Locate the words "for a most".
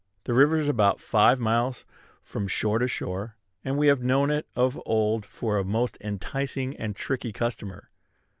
5.27-5.95